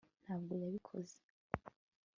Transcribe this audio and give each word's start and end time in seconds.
ntabwo 0.23 0.53
yabikoze 0.63 1.17